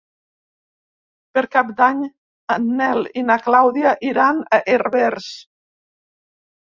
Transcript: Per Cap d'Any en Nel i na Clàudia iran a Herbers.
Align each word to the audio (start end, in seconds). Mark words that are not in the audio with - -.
Per 1.37 1.43
Cap 1.55 1.67
d'Any 1.81 1.99
en 2.55 2.65
Nel 2.79 3.05
i 3.23 3.27
na 3.29 3.37
Clàudia 3.49 3.95
iran 4.13 4.41
a 4.59 4.59
Herbers. 4.75 5.33